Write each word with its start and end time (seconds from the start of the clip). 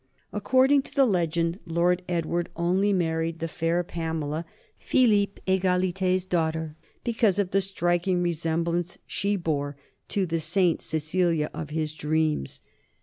According 0.33 0.81
to 0.81 0.95
the 0.95 1.05
legend 1.05 1.59
Lord 1.67 2.01
Edward 2.09 2.49
only 2.55 2.91
married 2.91 3.37
the 3.37 3.47
fair 3.47 3.83
Pamela, 3.83 4.45
Philippe 4.79 5.39
Egalité's 5.45 6.25
daughter, 6.25 6.75
because 7.03 7.37
of 7.37 7.51
the 7.51 7.61
striking 7.61 8.23
resemblance 8.23 8.97
she 9.05 9.35
bore 9.35 9.77
to 10.07 10.25
the 10.25 10.39
St. 10.39 10.81
Cecilia 10.81 11.51
of 11.53 11.69
his 11.69 11.93
dreams. 11.93 12.61